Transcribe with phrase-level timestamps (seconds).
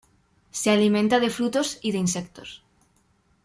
[0.49, 2.63] Se alimenta de frutos y de insectos.